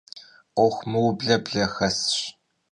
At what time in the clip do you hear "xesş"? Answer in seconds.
1.73-2.15